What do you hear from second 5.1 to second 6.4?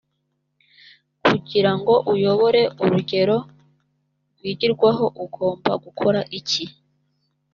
ugomba gukora